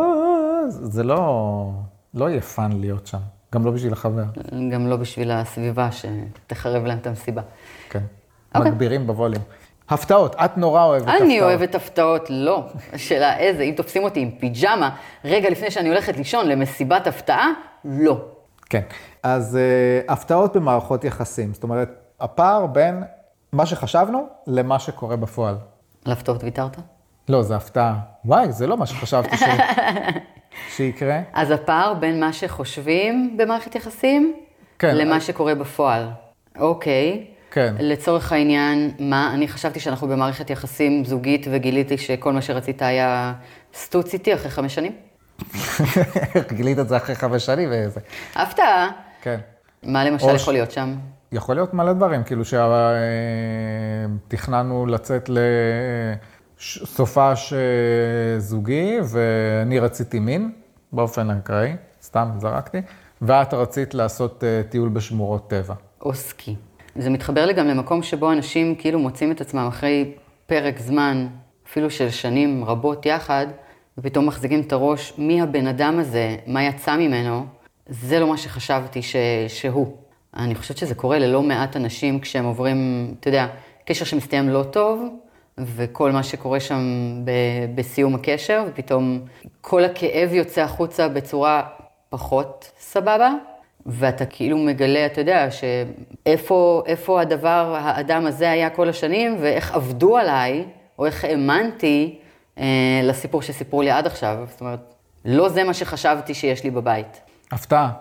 זה 0.69 1.03
לא, 1.03 1.71
לא 2.13 2.29
יהיה 2.29 2.41
fun 2.41 2.71
להיות 2.79 3.07
שם, 3.07 3.17
גם 3.53 3.65
לא 3.65 3.71
בשביל 3.71 3.93
החבר. 3.93 4.23
גם 4.71 4.87
לא 4.87 4.95
בשביל 4.95 5.31
הסביבה 5.31 5.89
שתחרב 5.91 6.85
להם 6.85 6.97
את 6.97 7.07
המסיבה. 7.07 7.41
כן. 7.89 8.03
אוקיי. 8.55 8.71
מגבירים 8.71 9.07
בווליום. 9.07 9.43
הפתעות, 9.91 10.35
את 10.35 10.57
נורא 10.57 10.83
אוהבת 10.83 11.07
הפתעות. 11.07 11.21
אני 11.21 11.41
אוהבת 11.41 11.75
הפתעות, 11.75 12.29
לא. 12.29 12.63
השאלה 12.93 13.37
איזה, 13.37 13.63
אם 13.63 13.73
תופסים 13.77 14.03
אותי 14.03 14.19
עם 14.19 14.31
פיג'מה 14.31 14.95
רגע 15.25 15.49
לפני 15.49 15.71
שאני 15.71 15.89
הולכת 15.89 16.17
לישון 16.17 16.47
למסיבת 16.47 17.07
הפתעה, 17.07 17.47
לא. 17.85 18.17
כן. 18.69 18.81
אז 19.23 19.57
uh, 19.57 20.11
הפתעות 20.11 20.55
במערכות 20.55 21.03
יחסים, 21.03 21.53
זאת 21.53 21.63
אומרת, 21.63 21.89
הפער 22.19 22.65
בין 22.65 23.03
מה 23.51 23.65
שחשבנו 23.65 24.27
למה 24.47 24.79
שקורה 24.79 25.15
בפועל. 25.15 25.55
על 26.05 26.11
הפתעות 26.11 26.43
ויתרת? 26.43 26.77
לא, 27.29 27.43
זה 27.43 27.55
הפתעה. 27.55 27.95
וואי, 28.25 28.51
זה 28.51 28.67
לא 28.67 28.77
מה 28.77 28.85
שחשבתי 28.85 29.37
ש... 29.37 29.43
שיקרה. 30.75 31.19
אז 31.33 31.51
הפער 31.51 31.93
בין 31.93 32.19
מה 32.19 32.33
שחושבים 32.33 33.37
במערכת 33.37 33.75
יחסים, 33.75 34.33
כן, 34.79 34.95
למה 34.95 35.21
שקורה 35.21 35.55
בפועל. 35.55 36.09
אוקיי. 36.59 37.30
כן. 37.51 37.75
לצורך 37.79 38.31
העניין, 38.31 38.91
מה, 38.99 39.31
אני 39.33 39.47
חשבתי 39.47 39.79
שאנחנו 39.79 40.07
במערכת 40.07 40.49
יחסים 40.49 41.05
זוגית 41.05 41.47
וגיליתי 41.51 41.97
שכל 41.97 42.33
מה 42.33 42.41
שרצית 42.41 42.81
היה 42.81 43.33
סטוץ 43.73 44.13
איתי 44.13 44.33
אחרי 44.33 44.49
חמש 44.51 44.75
שנים. 44.75 44.91
גילית 46.55 46.79
את 46.79 46.89
זה 46.89 46.97
אחרי 46.97 47.15
חמש 47.15 47.45
שנים 47.45 47.69
וזה. 47.71 47.99
הפתעה. 48.35 48.89
כן. 49.21 49.39
מה 49.83 50.05
למשל 50.05 50.25
או 50.25 50.39
ש- 50.39 50.41
יכול 50.41 50.53
להיות 50.53 50.71
שם? 50.71 50.95
יכול 51.31 51.55
להיות 51.55 51.73
מלא 51.73 51.93
דברים, 51.93 52.23
כאילו 52.23 52.43
שתכננו 54.27 54.85
לצאת 54.85 55.29
לסופש 56.59 57.53
אה, 57.53 57.59
זוגי, 58.39 58.97
ואני 59.03 59.79
רציתי 59.79 60.19
מין, 60.19 60.51
באופן 60.93 61.29
אקראי, 61.29 61.75
סתם 62.03 62.29
זרקתי, 62.37 62.81
ואת 63.21 63.53
רצית 63.53 63.93
לעשות 63.93 64.43
אה, 64.43 64.61
טיול 64.69 64.89
בשמורות 64.89 65.49
טבע. 65.49 65.73
או 66.01 66.13
סקי. 66.13 66.55
זה 66.95 67.09
מתחבר 67.09 67.45
לי 67.45 67.53
גם 67.53 67.67
למקום 67.67 68.03
שבו 68.03 68.31
אנשים 68.31 68.75
כאילו 68.75 68.99
מוצאים 68.99 69.31
את 69.31 69.41
עצמם 69.41 69.67
אחרי 69.67 70.11
פרק 70.45 70.79
זמן, 70.79 71.27
אפילו 71.67 71.89
של 71.89 72.09
שנים 72.09 72.63
רבות 72.65 73.05
יחד, 73.05 73.47
ופתאום 73.97 74.25
מחזיקים 74.25 74.61
את 74.61 74.73
הראש, 74.73 75.13
מי 75.17 75.41
הבן 75.41 75.67
אדם 75.67 75.99
הזה, 75.99 76.35
מה 76.47 76.63
יצא 76.63 76.97
ממנו, 76.97 77.45
זה 77.89 78.19
לא 78.19 78.27
מה 78.27 78.37
שחשבתי 78.37 79.01
ש... 79.01 79.15
שהוא. 79.47 79.97
אני 80.37 80.55
חושבת 80.55 80.77
שזה 80.77 80.95
קורה 80.95 81.19
ללא 81.19 81.43
מעט 81.43 81.75
אנשים 81.75 82.19
כשהם 82.19 82.45
עוברים, 82.45 83.11
אתה 83.19 83.27
יודע, 83.27 83.47
קשר 83.85 84.05
שמסתיים 84.05 84.49
לא 84.49 84.63
טוב, 84.63 85.03
וכל 85.57 86.11
מה 86.11 86.23
שקורה 86.23 86.59
שם 86.59 86.81
ב... 87.23 87.31
בסיום 87.75 88.15
הקשר, 88.15 88.63
ופתאום 88.67 89.19
כל 89.61 89.83
הכאב 89.83 90.33
יוצא 90.33 90.61
החוצה 90.61 91.07
בצורה 91.07 91.63
פחות 92.09 92.71
סבבה, 92.79 93.33
ואתה 93.85 94.25
כאילו 94.25 94.57
מגלה, 94.57 95.05
אתה 95.05 95.21
יודע, 95.21 95.47
שאיפה 95.51 96.83
איפה 96.85 97.21
הדבר, 97.21 97.75
האדם 97.79 98.25
הזה 98.25 98.51
היה 98.51 98.69
כל 98.69 98.89
השנים, 98.89 99.37
ואיך 99.41 99.71
עבדו 99.71 100.17
עליי, 100.17 100.65
או 100.99 101.05
איך 101.05 101.23
האמנתי 101.23 102.19
אה, 102.57 103.01
לסיפור 103.03 103.41
שסיפרו 103.41 103.81
לי 103.81 103.91
עד 103.91 104.07
עכשיו. 104.07 104.37
זאת 104.49 104.61
אומרת, 104.61 104.93
לא 105.25 105.49
זה 105.49 105.63
מה 105.63 105.73
שחשבתי 105.73 106.33
שיש 106.33 106.63
לי 106.63 106.71
בבית. 106.71 107.21
הפתעה. 107.51 107.91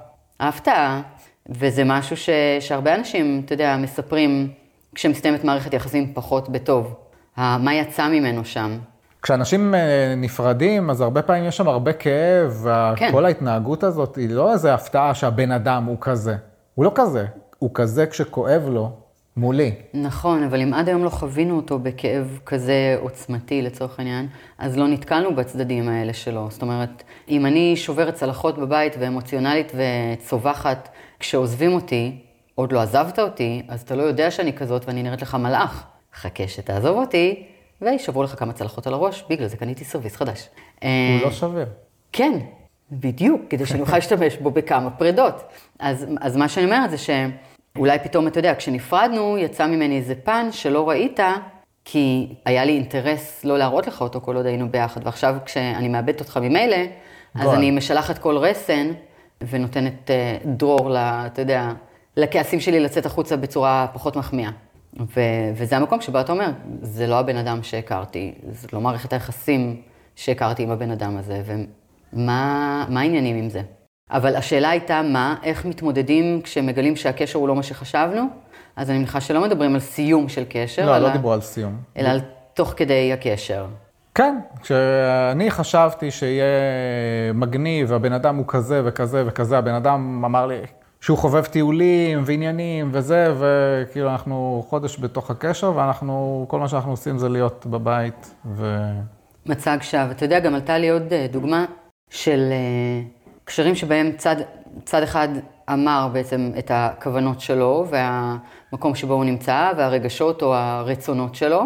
ההפתעה, 0.40 1.02
וזה 1.49 1.84
משהו 1.84 2.16
ש, 2.16 2.30
שהרבה 2.60 2.94
אנשים, 2.94 3.42
אתה 3.44 3.54
יודע, 3.54 3.76
מספרים 3.76 4.52
כשמסתיימת 4.94 5.44
מערכת 5.44 5.75
יחסים 5.75 6.12
פחות 6.14 6.49
בטוב. 6.49 6.94
מה 7.37 7.75
יצא 7.75 8.08
ממנו 8.08 8.44
שם? 8.44 8.78
כשאנשים 9.22 9.74
אה, 9.74 10.14
נפרדים, 10.16 10.90
אז 10.90 11.00
הרבה 11.00 11.22
פעמים 11.22 11.44
יש 11.44 11.56
שם 11.56 11.68
הרבה 11.68 11.92
כאב, 11.92 12.66
כן. 12.96 13.08
וכל 13.08 13.24
ההתנהגות 13.24 13.84
הזאת 13.84 14.16
היא 14.16 14.30
לא 14.30 14.52
איזה 14.52 14.74
הפתעה 14.74 15.14
שהבן 15.14 15.52
אדם 15.52 15.84
הוא 15.84 15.96
כזה. 16.00 16.36
הוא 16.74 16.84
לא 16.84 16.92
כזה. 16.94 17.26
הוא 17.58 17.70
כזה 17.74 18.06
כשכואב 18.06 18.62
לו, 18.68 18.90
מולי. 19.36 19.72
נכון, 19.94 20.42
אבל 20.42 20.62
אם 20.62 20.74
עד 20.74 20.88
היום 20.88 21.04
לא 21.04 21.10
חווינו 21.10 21.56
אותו 21.56 21.78
בכאב 21.78 22.38
כזה 22.46 22.96
עוצמתי 23.00 23.62
לצורך 23.62 23.98
העניין, 23.98 24.28
אז 24.58 24.78
לא 24.78 24.88
נתקלנו 24.88 25.36
בצדדים 25.36 25.88
האלה 25.88 26.12
שלו. 26.12 26.46
זאת 26.50 26.62
אומרת, 26.62 27.02
אם 27.28 27.46
אני 27.46 27.76
שוברת 27.76 28.14
צלחות 28.14 28.58
בבית 28.58 28.96
ואמוציונלית 29.00 29.72
וצווחת 29.74 30.88
כשעוזבים 31.18 31.72
אותי, 31.72 32.18
עוד 32.54 32.72
לא 32.72 32.80
עזבת 32.80 33.18
אותי, 33.18 33.62
אז 33.68 33.80
אתה 33.80 33.96
לא 33.96 34.02
יודע 34.02 34.30
שאני 34.30 34.52
כזאת 34.52 34.84
ואני 34.86 35.02
נראית 35.02 35.22
לך 35.22 35.34
מלאך. 35.34 35.84
חכה 36.14 36.48
שתעזוב 36.48 36.96
אותי, 36.96 37.46
וישברו 37.82 38.22
לך 38.22 38.38
כמה 38.38 38.52
צלחות 38.52 38.87
על 38.87 38.94
הראש, 38.94 39.25
בגלל 39.30 39.46
זה 39.46 39.56
קניתי 39.56 39.84
סרוויס 39.84 40.16
חדש. 40.16 40.49
הוא 40.80 40.88
לא 41.22 41.30
שווה. 41.30 41.64
כן, 42.12 42.32
בדיוק, 42.92 43.40
כדי 43.50 43.66
שאני 43.66 43.80
אוכל 43.80 43.94
להשתמש 44.00 44.37
בו 44.37 44.50
בכמה 44.50 44.90
פרדות. 44.90 45.42
אז, 45.78 46.06
אז 46.20 46.37
מה 46.37 46.49
שאני 46.49 46.66
אומרת 46.66 46.90
זה 46.90 46.96
שאולי 46.99 47.99
פתאום, 47.99 48.26
אתה 48.26 48.38
יודע, 48.38 48.54
כשנפרדנו, 48.54 49.38
יצא 49.38 49.66
ממני 49.66 49.96
איזה 49.96 50.14
פן 50.14 50.49
שלא 50.52 50.88
ראית, 50.88 51.20
כי 51.84 52.34
היה 52.44 52.64
לי 52.64 52.72
אינטרס 52.72 53.44
לא 53.44 53.58
להראות 53.58 53.87
לך 53.87 54.00
אותו 54.00 54.20
כל 54.20 54.37
עוד 54.37 54.46
היינו 54.46 54.68
ביחד, 54.68 55.00
ועכשיו 55.04 55.37
כשאני 55.44 55.88
מאבדת 55.88 56.20
אותך 56.20 56.37
ממילא, 56.37 56.76
אז. 57.34 57.54
אני 57.54 57.70
משלחת 57.70 58.18
כל 58.18 58.37
רסן 58.37 58.92
ונותנת 59.49 60.10
אה, 60.10 60.37
דרור, 60.44 60.90
ל, 60.90 60.96
אתה 60.96 61.42
יודע, 61.42 61.72
לכעסים 62.16 62.60
שלי 62.60 62.80
לצאת 62.80 63.06
החוצה 63.06 63.37
בצורה 63.37 63.87
פחות 63.92 64.16
מחמיאה. 64.16 64.50
ו- 64.99 65.50
וזה 65.54 65.76
המקום 65.76 66.00
שבו 66.00 66.20
אתה 66.20 66.32
אומר, 66.32 66.50
זה 66.82 67.06
לא 67.06 67.18
הבן 67.18 67.37
אדם 67.37 67.62
שהכרתי, 67.62 68.35
זה 68.50 68.68
לא 68.73 68.80
מערכת 68.80 69.12
היחסים 69.12 69.82
שהכרתי 70.16 70.62
עם 70.62 70.70
הבן 70.70 70.90
אדם 70.90 71.16
הזה, 71.16 71.42
ומה 71.47 72.87
מה 72.88 73.00
העניינים 73.00 73.37
עם 73.37 73.49
זה? 73.49 73.62
אבל 74.11 74.37
השאלה 74.37 74.70
הייתה 74.70 75.02
מה, 75.02 75.37
איך 75.42 75.64
מתמודדים 75.64 76.40
כשמגלים 76.42 76.97
שהקשר 76.97 77.38
הוא 77.38 77.49
לא 77.49 77.54
מה 77.54 77.62
שחשבנו? 77.62 78.26
אז 78.76 78.90
אני 78.90 78.99
מניחה 78.99 79.20
שלא 79.20 79.40
מדברים 79.40 79.75
על 79.75 79.80
סיום 79.80 80.28
של 80.28 80.44
קשר, 80.49 80.87
לא, 80.87 80.97
אלא, 80.97 81.06
לא 81.06 81.12
דיברו 81.12 81.32
על 81.32 81.40
סיום. 81.40 81.76
אלא 81.97 82.09
על 82.09 82.20
תוך 82.54 82.75
כדי 82.76 83.12
הקשר. 83.12 83.66
כן, 84.14 84.38
כשאני 84.62 85.50
חשבתי 85.50 86.11
שיהיה 86.11 86.44
מגניב, 87.35 87.90
והבן 87.90 88.12
אדם 88.12 88.37
הוא 88.37 88.44
כזה 88.49 88.82
וכזה 88.85 89.23
וכזה, 89.26 89.59
הבן 89.59 89.75
אדם 89.75 90.25
אמר 90.25 90.47
לי 90.47 90.59
שהוא 91.00 91.19
חובב 91.19 91.45
טיולים 91.45 92.23
ועניינים 92.25 92.90
וזה, 92.92 93.35
וכאילו 93.38 94.11
אנחנו 94.11 94.64
חודש 94.69 94.99
בתוך 95.00 95.30
הקשר, 95.30 95.73
ואנחנו, 95.76 96.45
כל 96.49 96.61
מה 96.61 96.69
שאנחנו 96.69 96.90
עושים 96.90 97.19
זה 97.19 97.28
להיות 97.28 97.66
בבית, 97.66 98.35
ו... 98.47 98.76
מצג 99.47 99.78
שווא. 99.80 100.11
אתה 100.11 100.25
יודע, 100.25 100.40
גם 100.40 100.54
עלתה 100.54 100.78
לי 100.78 100.88
עוד 100.88 101.12
אה, 101.12 101.26
דוגמה 101.30 101.64
של 102.11 102.49
אה, 102.52 103.02
קשרים 103.45 103.75
שבהם 103.75 104.12
צד, 104.16 104.37
צד 104.85 105.02
אחד 105.02 105.28
אמר 105.73 106.09
בעצם 106.12 106.52
את 106.59 106.71
הכוונות 106.75 107.40
שלו 107.40 107.87
והמקום 107.90 108.95
שבו 108.95 109.14
הוא 109.14 109.25
נמצא 109.25 109.73
והרגשות 109.76 110.42
או 110.42 110.54
הרצונות 110.54 111.35
שלו, 111.35 111.62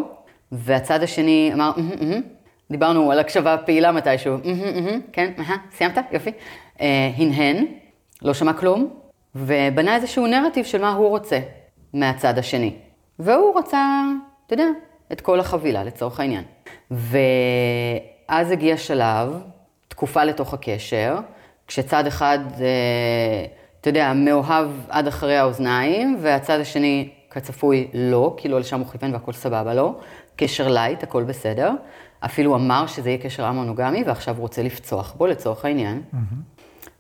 והצד 0.53 1.03
השני 1.03 1.50
אמר, 1.55 1.73
"מהמם, 1.76 1.91
מהמם." 2.00 2.23
דיברנו 2.71 3.12
על 3.12 3.19
הקשבה 3.19 3.57
פעילה 3.67 3.93
מתישהו, 3.93 4.37
"מהמם, 4.45 4.85
מהמם, 4.85 5.00
כן, 5.12 5.33
סיימת? 5.76 5.99
יופי. 6.12 6.31
אה, 6.81 7.11
הנהן, 7.17 7.67
לא 8.23 8.35
שמע 8.35 8.53
כלום, 8.53 9.03
ובנה 9.35 9.97
איזשהו 9.97 10.26
נרטיב 10.26 10.64
של 10.64 10.83
מה 10.83 10.93
הוא 10.93 11.09
רוצה 11.09 11.41
מהצד 11.93 12.38
השני. 12.38 12.75
והוא 13.19 13.59
רצה, 13.59 14.03
אתה 14.47 14.55
יודע, 14.55 14.67
את 15.12 15.21
כל 15.21 15.41
החבילה 15.41 15.85
לצורך 15.85 16.21
העניין. 16.21 16.45
ואז 16.91 18.50
הגיע 18.50 18.76
שלב, 18.76 19.43
תקופה 19.88 20.25
לתוך 20.25 20.55
הקשר, 20.55 21.19
כשצד 21.67 22.07
אחד, 22.07 22.38
אה, 22.61 23.47
אתה 23.81 23.88
יודע, 23.88 24.12
מאוהב 24.12 24.71
עד 24.88 25.07
אחרי 25.07 25.37
האוזניים, 25.37 26.19
והצד 26.21 26.61
השני, 26.61 27.09
כצפוי, 27.31 27.88
לא, 27.95 28.35
כי 28.37 28.49
לא 28.49 28.61
לשם 28.61 28.81
הוא 28.81 28.87
כיוון 28.87 29.12
והכל 29.12 29.33
סבבה 29.33 29.75
לו. 29.75 29.95
קשר 30.37 30.69
light, 30.69 31.02
הכל 31.03 31.23
בסדר. 31.23 31.73
אפילו 32.21 32.55
אמר 32.55 32.87
שזה 32.87 33.11
יהיה 33.11 33.19
קשר 33.23 33.47
א-מונוגמי, 33.49 34.03
ועכשיו 34.07 34.37
הוא 34.37 34.43
רוצה 34.43 34.62
לפצוח 34.62 35.14
בו 35.17 35.26
לצורך 35.26 35.64
העניין. 35.64 36.03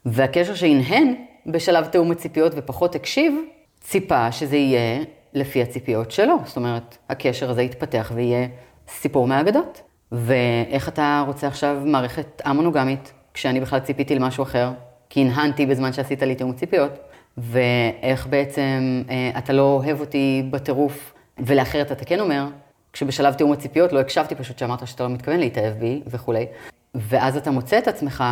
והקשר 0.06 0.54
שהנהן 0.54 1.14
בשלב 1.46 1.86
תיאום 1.86 2.10
הציפיות 2.10 2.52
ופחות 2.56 2.94
הקשיב, 2.94 3.34
ציפה 3.80 4.32
שזה 4.32 4.56
יהיה 4.56 5.04
לפי 5.34 5.62
הציפיות 5.62 6.10
שלו. 6.10 6.36
זאת 6.44 6.56
אומרת, 6.56 6.98
הקשר 7.08 7.50
הזה 7.50 7.62
יתפתח 7.62 8.12
ויהיה 8.14 8.46
סיפור 8.88 9.26
מהאגדות. 9.26 9.82
ואיך 10.12 10.88
אתה 10.88 11.24
רוצה 11.26 11.46
עכשיו 11.46 11.82
מערכת 11.84 12.42
א-מונוגמית, 12.44 13.12
כשאני 13.34 13.60
בכלל 13.60 13.80
ציפיתי 13.80 14.14
למשהו 14.14 14.42
אחר, 14.42 14.70
כי 15.10 15.20
הנהנתי 15.20 15.66
בזמן 15.66 15.92
שעשית 15.92 16.22
לי 16.22 16.34
תיאום 16.34 16.52
ציפיות, 16.52 16.92
ואיך 17.38 18.26
בעצם 18.26 19.02
אה, 19.10 19.38
אתה 19.38 19.52
לא 19.52 19.62
אוהב 19.62 20.00
אותי 20.00 20.48
בטירוף, 20.50 21.14
ולאחרת 21.38 21.92
אתה 21.92 22.04
כן 22.04 22.20
אומר, 22.20 22.46
כשבשלב 22.92 23.34
תיאום 23.34 23.52
הציפיות 23.52 23.92
לא 23.92 24.00
הקשבתי 24.00 24.34
פשוט 24.34 24.58
שאמרת 24.58 24.86
שאתה 24.86 25.04
לא 25.04 25.10
מתכוון 25.10 25.40
להתאהב 25.40 25.74
בי 25.74 26.02
וכולי, 26.06 26.46
ואז 26.94 27.36
אתה 27.36 27.50
מוצא 27.50 27.78
את 27.78 27.88
עצמך 27.88 28.24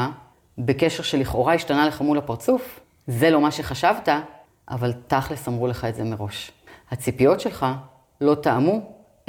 בקשר 0.59 1.02
שלכאורה 1.02 1.54
השתנה 1.54 1.87
לך 1.87 2.00
מול 2.00 2.19
הפרצוף, 2.19 2.81
זה 3.06 3.30
לא 3.30 3.40
מה 3.40 3.50
שחשבת, 3.50 4.09
אבל 4.71 4.92
תכלס 5.06 5.49
אמרו 5.49 5.66
לך 5.66 5.85
את 5.85 5.94
זה 5.94 6.04
מראש. 6.04 6.52
הציפיות 6.90 7.40
שלך 7.40 7.66
לא 8.21 8.35
תאמו 8.35 8.80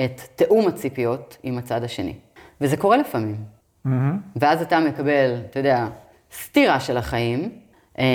את 0.06 0.22
תיאום 0.36 0.68
הציפיות 0.68 1.38
עם 1.44 1.58
הצד 1.58 1.84
השני. 1.84 2.14
וזה 2.62 2.78
קורה 2.78 2.98
לפעמים. 2.98 3.36
ואז 4.36 4.62
אתה 4.62 4.80
מקבל, 4.80 5.36
אתה 5.50 5.60
יודע, 5.60 5.88
סטירה 6.32 6.80
של 6.80 6.98
החיים, 6.98 7.50
אה, 8.00 8.06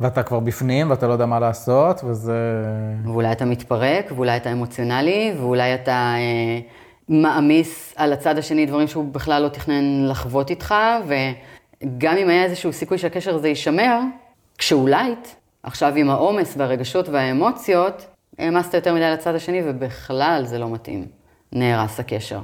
ואתה 0.00 0.22
כבר 0.22 0.40
בפנים 0.40 0.90
ואתה 0.90 1.06
לא 1.06 1.12
יודע 1.12 1.26
מה 1.26 1.40
לעשות, 1.40 2.04
וזה... 2.04 2.64
ואולי 3.04 3.32
אתה 3.32 3.44
מתפרק, 3.44 4.12
ואולי 4.14 4.36
אתה 4.36 4.52
אמוציונלי, 4.52 5.34
ואולי 5.38 5.74
אתה 5.74 6.14
אה, 6.16 6.60
מעמיס 7.08 7.94
על 7.96 8.12
הצד 8.12 8.38
השני 8.38 8.66
דברים 8.66 8.88
שהוא 8.88 9.12
בכלל 9.12 9.42
לא 9.42 9.48
תכנן 9.48 10.06
לחוות 10.08 10.50
איתך, 10.50 10.74
וגם 11.06 12.16
אם 12.16 12.28
היה 12.28 12.44
איזשהו 12.44 12.72
סיכוי 12.72 12.98
שהקשר 12.98 13.34
הזה 13.34 13.48
יישמר, 13.48 14.00
כשהוא 14.58 14.88
light, 14.88 15.28
עכשיו 15.62 15.92
עם 15.96 16.10
העומס 16.10 16.54
והרגשות 16.56 17.08
והאמוציות, 17.08 18.06
העמסת 18.38 18.74
יותר 18.74 18.94
מדי 18.94 19.04
על 19.04 19.12
הצד 19.12 19.34
השני, 19.34 19.62
ובכלל 19.64 20.42
זה 20.44 20.58
לא 20.58 20.70
מתאים. 20.70 21.06
נהרס 21.52 22.00
הקשר. 22.00 22.40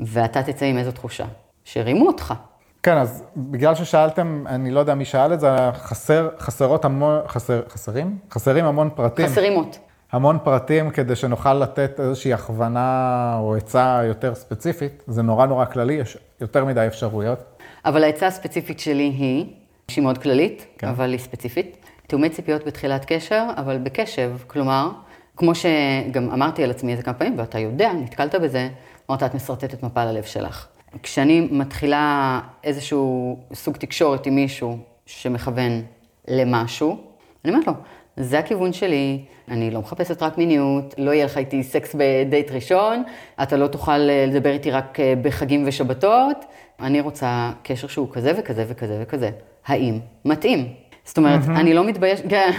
ואתה 0.00 0.42
תצא 0.42 0.66
עם 0.66 0.78
איזו 0.78 0.92
תחושה? 0.92 1.24
שרימו 1.64 2.06
אותך. 2.06 2.34
כן, 2.82 2.96
אז 2.96 3.24
בגלל 3.36 3.74
ששאלתם, 3.74 4.44
אני 4.46 4.70
לא 4.70 4.80
יודע 4.80 4.94
מי 4.94 5.04
שאל 5.04 5.32
את 5.34 5.40
זה, 5.40 5.48
חסר, 5.74 6.28
חסרות 6.38 6.84
המון, 6.84 7.20
חסר, 7.26 7.62
חסרים? 7.68 8.18
חסרים 8.30 8.64
המון 8.64 8.90
פרטים. 8.94 9.26
חסרים 9.26 9.52
עוד. 9.52 9.76
המון 10.12 10.38
פרטים 10.44 10.90
כדי 10.90 11.16
שנוכל 11.16 11.54
לתת 11.54 12.00
איזושהי 12.00 12.32
הכוונה 12.32 13.36
או 13.38 13.54
עצה 13.54 14.00
יותר 14.04 14.34
ספציפית. 14.34 15.02
זה 15.06 15.22
נורא 15.22 15.46
נורא 15.46 15.64
כללי, 15.64 15.94
יש 15.94 16.18
יותר 16.40 16.64
מדי 16.64 16.86
אפשרויות. 16.86 17.38
אבל 17.84 18.04
העצה 18.04 18.26
הספציפית 18.26 18.80
שלי 18.80 19.02
היא, 19.02 19.46
שהיא 19.94 20.04
מאוד 20.04 20.18
כללית, 20.18 20.66
כן. 20.78 20.88
אבל 20.88 21.10
היא 21.10 21.18
ספציפית, 21.18 21.76
תאומי 22.06 22.30
ציפיות 22.30 22.66
בתחילת 22.66 23.04
קשר, 23.04 23.46
אבל 23.56 23.78
בקשב. 23.78 24.36
כלומר, 24.46 24.90
כמו 25.36 25.52
שגם 25.54 26.30
אמרתי 26.30 26.64
על 26.64 26.70
עצמי 26.70 26.92
איזה 26.92 27.02
כמה 27.02 27.14
פעמים, 27.14 27.38
ואתה 27.38 27.58
יודע, 27.58 27.92
נתקלת 27.92 28.34
בזה, 28.34 28.68
אמרת, 29.10 29.22
את 29.22 29.34
משרטטת 29.34 29.82
מפה 29.82 30.04
ללב 30.04 30.22
שלך. 30.22 30.66
כשאני 31.02 31.48
מתחילה 31.50 32.40
איזשהו 32.64 33.38
סוג 33.54 33.76
תקשורת 33.76 34.26
עם 34.26 34.34
מישהו 34.34 34.78
שמכוון 35.06 35.82
למשהו, 36.28 36.98
אני 37.44 37.52
אומרת 37.52 37.66
לו, 37.66 37.72
זה 38.16 38.38
הכיוון 38.38 38.72
שלי, 38.72 39.24
אני 39.48 39.70
לא 39.70 39.80
מחפשת 39.80 40.22
רק 40.22 40.38
מיניות, 40.38 40.94
לא 40.98 41.10
יהיה 41.10 41.24
לך 41.24 41.38
איתי 41.38 41.62
סקס 41.62 41.96
בדייט 41.98 42.50
ראשון, 42.50 43.02
אתה 43.42 43.56
לא 43.56 43.66
תוכל 43.66 44.10
אה, 44.10 44.26
לדבר 44.28 44.50
איתי 44.50 44.70
רק 44.70 45.00
אה, 45.00 45.14
בחגים 45.22 45.64
ושבתות, 45.66 46.44
אני 46.80 47.00
רוצה 47.00 47.52
קשר 47.62 47.86
שהוא 47.86 48.08
כזה 48.12 48.32
וכזה 48.38 48.64
וכזה 48.68 48.98
וכזה. 49.02 49.30
האם 49.66 49.98
מתאים? 50.24 50.72
זאת 51.04 51.18
אומרת, 51.18 51.40
אני 51.48 51.74
לא 51.74 51.84
מתביישת, 51.84 52.24
כן, 52.30 52.50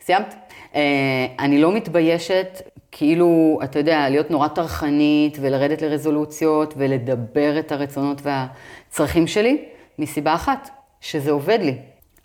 סיימת? 0.00 0.34
אה, 0.74 1.26
אני 1.38 1.60
לא 1.60 1.72
מתביישת, 1.72 2.62
כאילו, 2.92 3.60
אתה 3.64 3.78
יודע, 3.78 4.08
להיות 4.08 4.30
נורא 4.30 4.48
טרחנית 4.48 5.38
ולרדת 5.40 5.82
לרזולוציות 5.82 6.74
ולדבר 6.76 7.58
את 7.58 7.72
הרצונות 7.72 8.22
והצרכים 8.22 9.26
שלי, 9.26 9.64
מסיבה 9.98 10.34
אחת, 10.34 10.70
שזה 11.00 11.30
עובד 11.30 11.58
לי. 11.62 11.76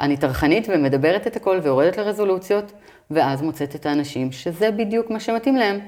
אני 0.02 0.18
טרחנית 0.18 0.68
ומדברת 0.70 1.28
את 1.28 1.36
הכל 1.36 1.60
ויורדת 1.64 1.98
לרזולוציות, 1.98 2.72
ואז 3.12 3.42
מוצאת 3.42 3.76
את 3.76 3.86
האנשים 3.86 4.32
שזה 4.32 4.72
בדיוק 4.72 5.10
מה 5.10 5.20
שמתאים 5.20 5.56
להם, 5.56 5.80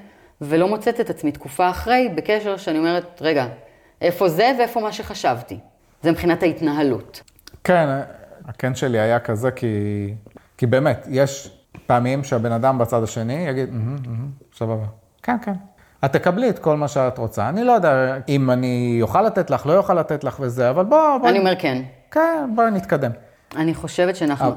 ולא 0.41 0.67
מוצאת 0.67 0.99
את 0.99 1.09
עצמי 1.09 1.31
תקופה 1.31 1.69
אחרי 1.69 2.09
בקשר 2.15 2.57
שאני 2.57 2.77
אומרת, 2.77 3.21
רגע, 3.21 3.47
איפה 4.01 4.29
זה 4.29 4.51
ואיפה 4.59 4.79
מה 4.79 4.91
שחשבתי. 4.91 5.57
זה 6.01 6.11
מבחינת 6.11 6.43
ההתנהלות. 6.43 7.21
כן, 7.63 7.87
הכן 8.49 8.75
שלי 8.75 8.99
היה 8.99 9.19
כזה, 9.19 9.51
כי, 9.51 9.67
כי 10.57 10.65
באמת, 10.65 11.07
יש 11.09 11.59
פעמים 11.85 12.23
שהבן 12.23 12.51
אדם 12.51 12.77
בצד 12.77 13.03
השני 13.03 13.33
יגיד, 13.33 13.73
"מהמם, 13.73 13.95
מהמם, 14.07 14.29
סבבה. 14.53 14.85
כן, 15.23 15.37
כן. 15.41 15.53
את 16.05 16.13
תקבלי 16.13 16.49
את 16.49 16.59
כל 16.59 16.77
מה 16.77 16.87
שאת 16.87 17.17
רוצה. 17.17 17.49
אני 17.49 17.63
לא 17.63 17.71
יודע 17.71 18.17
אם 18.29 18.51
אני 18.51 18.99
אוכל 19.01 19.21
לתת 19.21 19.49
לך, 19.49 19.65
לא 19.65 19.77
אוכל 19.77 19.93
לתת 19.93 20.23
לך 20.23 20.37
וזה, 20.39 20.69
אבל 20.69 20.83
בוא, 20.85 21.17
בוא... 21.21 21.29
אני 21.29 21.39
אומר 21.39 21.53
כן. 21.59 21.81
כן, 22.11 22.49
בואי 22.55 22.71
נתקדם. 22.71 23.11
אני 23.55 23.73
חושבת 23.73 24.15
שאנחנו, 24.15 24.49
אה, 24.49 24.51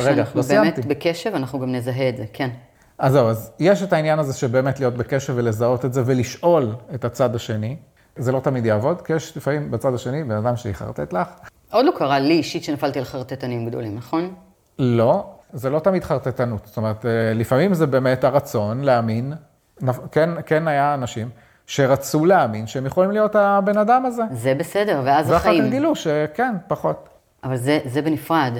רגע, 0.00 0.24
כשאנחנו 0.24 0.40
לא 0.40 0.46
באמת. 0.46 0.86
בקשב, 0.86 1.34
אנחנו 1.34 1.60
גם 1.60 1.72
נזהה 1.72 2.08
את 2.08 2.16
זה, 2.16 2.24
כן. 2.32 2.50
אז 2.98 3.12
זהו, 3.12 3.28
אז 3.28 3.52
יש 3.60 3.82
את 3.82 3.92
העניין 3.92 4.18
הזה 4.18 4.38
שבאמת 4.38 4.80
להיות 4.80 4.94
בקשב 4.94 5.32
ולזהות 5.36 5.84
את 5.84 5.92
זה 5.92 6.02
ולשאול 6.06 6.74
את 6.94 7.04
הצד 7.04 7.34
השני. 7.34 7.76
זה 8.16 8.32
לא 8.32 8.40
תמיד 8.40 8.66
יעבוד, 8.66 9.02
כי 9.02 9.12
יש 9.12 9.36
לפעמים 9.36 9.70
בצד 9.70 9.94
השני 9.94 10.24
בן 10.24 10.36
אדם 10.36 10.56
שיחרטט 10.56 11.12
לך. 11.12 11.28
עוד 11.70 11.86
לא 11.86 11.92
קרה 11.96 12.18
לי 12.18 12.34
אישית 12.34 12.64
שנפלתי 12.64 12.98
על 12.98 13.04
חרטטנים 13.04 13.66
גדולים, 13.66 13.96
נכון? 13.96 14.34
לא, 14.78 15.26
זה 15.52 15.70
לא 15.70 15.78
תמיד 15.78 16.04
חרטטנות. 16.04 16.66
זאת 16.66 16.76
אומרת, 16.76 17.06
אה, 17.06 17.32
לפעמים 17.34 17.74
זה 17.74 17.86
באמת 17.86 18.24
הרצון 18.24 18.80
להאמין. 18.80 19.32
כן, 20.12 20.30
כן 20.46 20.68
היה 20.68 20.94
אנשים 20.94 21.28
שרצו 21.66 22.26
להאמין 22.26 22.66
שהם 22.66 22.86
יכולים 22.86 23.10
להיות 23.10 23.36
הבן 23.36 23.78
אדם 23.78 24.06
הזה. 24.06 24.22
זה 24.32 24.54
בסדר, 24.54 25.02
ואז 25.04 25.26
ואחר 25.30 25.38
כך 25.38 25.46
החיים. 25.46 25.70
גילו 25.70 25.96
שכן, 25.96 26.54
פחות. 26.68 27.08
אבל 27.44 27.56
זה, 27.56 27.78
זה 27.84 28.02
בנפרד. 28.02 28.52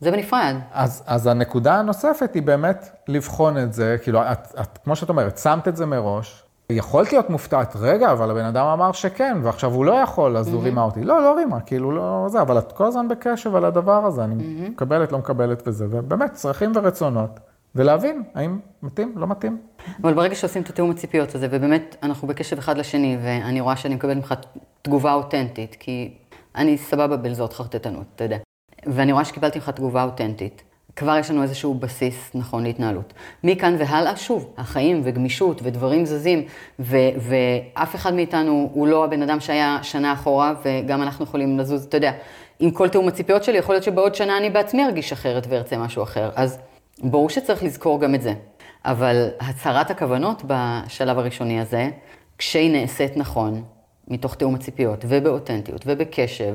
זה 0.00 0.10
בנפרד. 0.10 0.54
אז, 0.72 1.02
אז 1.06 1.26
הנקודה 1.26 1.74
הנוספת 1.74 2.34
היא 2.34 2.42
באמת 2.42 2.88
לבחון 3.08 3.58
את 3.58 3.72
זה, 3.72 3.96
כאילו, 4.02 4.22
את, 4.22 4.54
את, 4.60 4.78
כמו 4.84 4.96
שאת 4.96 5.08
אומרת, 5.08 5.38
שמת 5.38 5.68
את 5.68 5.76
זה 5.76 5.86
מראש, 5.86 6.42
יכולת 6.72 7.12
להיות 7.12 7.30
מופתעת, 7.30 7.76
רגע, 7.76 8.12
אבל 8.12 8.30
הבן 8.30 8.44
אדם 8.44 8.66
אמר 8.66 8.92
שכן, 8.92 9.38
ועכשיו 9.42 9.72
הוא 9.72 9.84
לא 9.84 9.92
יכול, 9.92 10.36
אז 10.36 10.48
הוא 10.48 10.62
רימה 10.62 10.82
אותי. 10.82 11.04
לא, 11.04 11.22
לא 11.22 11.34
רימה, 11.36 11.60
כאילו, 11.60 11.92
לא 11.92 12.26
זה, 12.28 12.40
אבל 12.40 12.58
את 12.58 12.72
כל 12.72 12.84
הזמן 12.84 13.08
בקשב 13.08 13.54
על 13.54 13.64
הדבר 13.64 14.06
הזה, 14.06 14.24
אני 14.24 14.68
מקבלת, 14.68 15.12
לא 15.12 15.18
מקבלת 15.18 15.62
וזה, 15.66 15.86
ובאמת, 15.90 16.32
צרכים 16.32 16.72
ורצונות, 16.74 17.40
ולהבין 17.74 18.22
האם 18.34 18.58
מתאים, 18.82 19.12
לא 19.16 19.26
מתאים. 19.26 19.58
אבל 20.02 20.14
ברגע 20.14 20.34
שעושים 20.34 20.62
את 20.62 20.68
התיאום 20.68 20.90
הציפיות 20.90 21.34
הזה, 21.34 21.46
ובאמת 21.50 21.96
אנחנו 22.02 22.28
בקשב 22.28 22.58
אחד 22.58 22.78
לשני, 22.78 23.18
ואני 23.22 23.60
רואה 23.60 23.76
שאני 23.76 23.94
מקבלת 23.94 24.16
ממך 24.16 24.34
תגובה 24.82 25.12
אותנטית, 25.12 25.76
כי 25.80 26.14
אני 26.56 26.78
סבבה 26.78 27.16
בלזות 27.16 27.52
חרטטנות, 27.52 28.06
אתה 28.14 28.24
יודע. 28.24 28.38
ואני 28.86 29.12
רואה 29.12 29.24
שקיבלתי 29.24 29.58
ממך 29.58 29.70
תגובה 29.70 30.04
אותנטית. 30.04 30.62
כבר 30.96 31.16
יש 31.18 31.30
לנו 31.30 31.42
איזשהו 31.42 31.74
בסיס 31.74 32.30
נכון 32.34 32.62
להתנהלות. 32.62 33.12
מכאן 33.44 33.76
והלאה, 33.78 34.16
שוב, 34.16 34.54
החיים 34.58 35.00
וגמישות 35.04 35.60
ודברים 35.62 36.06
זזים, 36.06 36.44
ו- 36.80 36.96
ואף 37.18 37.94
אחד 37.94 38.14
מאיתנו 38.14 38.70
הוא 38.72 38.86
לא 38.86 39.04
הבן 39.04 39.22
אדם 39.22 39.40
שהיה 39.40 39.78
שנה 39.82 40.12
אחורה, 40.12 40.54
וגם 40.64 41.02
אנחנו 41.02 41.24
יכולים 41.24 41.58
לזוז, 41.58 41.84
אתה 41.84 41.96
יודע, 41.96 42.12
עם 42.60 42.70
כל 42.70 42.88
תיאום 42.88 43.08
הציפיות 43.08 43.44
שלי, 43.44 43.58
יכול 43.58 43.74
להיות 43.74 43.84
שבעוד 43.84 44.14
שנה 44.14 44.38
אני 44.38 44.50
בעצמי 44.50 44.84
ארגיש 44.84 45.12
אחרת 45.12 45.46
וארצה 45.48 45.78
משהו 45.78 46.02
אחר. 46.02 46.30
אז 46.34 46.58
ברור 47.02 47.30
שצריך 47.30 47.62
לזכור 47.62 48.00
גם 48.00 48.14
את 48.14 48.22
זה. 48.22 48.34
אבל 48.84 49.28
הצהרת 49.40 49.90
הכוונות 49.90 50.42
בשלב 50.46 51.18
הראשוני 51.18 51.60
הזה, 51.60 51.88
כשהיא 52.38 52.72
נעשית 52.72 53.16
נכון, 53.16 53.62
מתוך 54.08 54.34
תיאום 54.34 54.54
הציפיות, 54.54 55.04
ובאותנטיות, 55.08 55.82
ובקשב, 55.86 56.54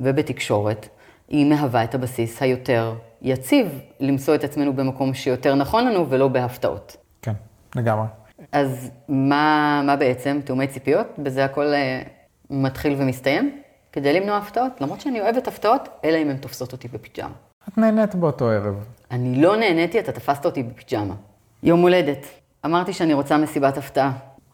ובתקשורת, 0.00 0.88
היא 1.28 1.46
מהווה 1.46 1.84
את 1.84 1.94
הבסיס 1.94 2.42
היותר 2.42 2.94
יציב 3.22 3.80
למצוא 4.00 4.34
את 4.34 4.44
עצמנו 4.44 4.72
במקום 4.72 5.14
שיותר 5.14 5.54
נכון 5.54 5.84
לנו 5.84 6.10
ולא 6.10 6.28
בהפתעות. 6.28 6.96
כן, 7.22 7.32
לגמרי. 7.76 8.06
אז 8.52 8.90
מה, 9.08 9.82
מה 9.86 9.96
בעצם? 9.96 10.40
תיאומי 10.44 10.66
ציפיות? 10.66 11.06
בזה 11.18 11.44
הכל 11.44 11.66
אה, 11.66 12.02
מתחיל 12.50 12.94
ומסתיים? 12.98 13.60
כדי 13.92 14.20
למנוע 14.20 14.36
הפתעות? 14.36 14.80
למרות 14.80 15.00
שאני 15.00 15.20
אוהבת 15.20 15.48
הפתעות, 15.48 15.88
אלא 16.04 16.16
אם 16.16 16.30
הן 16.30 16.36
תופסות 16.36 16.72
אותי 16.72 16.88
בפיג'מה. 16.88 17.34
את 17.68 17.78
נהנית 17.78 18.14
באותו 18.14 18.48
ערב. 18.48 18.84
אני 19.10 19.42
לא 19.42 19.56
נהניתי, 19.56 20.00
אתה 20.00 20.12
תפסת 20.12 20.44
אותי 20.44 20.62
בפיג'מה. 20.62 21.14
יום 21.62 21.80
הולדת. 21.80 22.26
אמרתי 22.64 22.92
שאני 22.92 23.14
רוצה 23.14 23.38
מסיבת 23.38 23.78
הפתעה. 23.78 24.12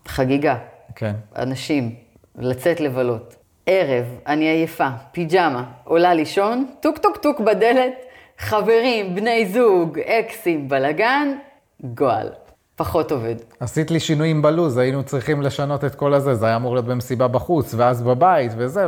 חגיגה. 0.09 0.57
כן. 0.95 1.15
אנשים. 1.37 1.95
לצאת 2.39 2.81
לבלות. 2.81 3.35
ערב, 3.67 4.07
אני 4.26 4.45
עייפה, 4.45 4.88
פיג'מה, 5.12 5.64
עולה 5.85 6.14
לישון, 6.14 6.67
טוק 6.81 6.99
טוק 6.99 7.17
טוק 7.17 7.40
בדלת, 7.40 7.93
חברים, 8.38 9.14
בני 9.14 9.47
זוג, 9.47 9.99
אקסים, 9.99 10.69
בלאגן, 10.69 11.29
גועל. 11.85 12.29
פחות 12.76 13.12
עובד. 13.12 13.35
עשית 13.61 13.90
לי 13.90 14.00
שינויים 14.00 14.43
בלו"ז, 14.43 14.76
היינו 14.76 15.02
צריכים 15.02 15.43
לשנות 15.43 15.85
את 15.85 15.95
כל 15.95 16.14
הזה, 16.14 16.35
זה 16.35 16.47
היה 16.47 16.57
אמור 16.57 16.75
להיות 16.75 16.87
במסיבה 16.87 17.29
בחוץ, 17.29 17.75
ואז 17.75 18.02
בבית, 18.02 18.52
וזה. 18.57 18.85